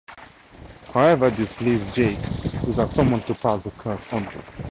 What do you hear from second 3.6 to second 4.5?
the curse onto.